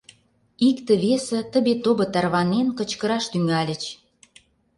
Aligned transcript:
Икте-весе, 0.69 1.39
тыбе-тобо 1.51 2.03
тарванен, 2.13 2.67
кычкыраш 2.77 3.25
тӱҥальыч. 3.31 3.83